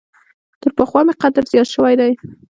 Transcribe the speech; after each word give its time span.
تر 0.61 0.71
پخوا 0.77 1.01
مي 1.07 1.13
قدر 1.21 1.43
زیات 1.51 1.67
شوی 1.73 1.95
دی. 1.99 2.11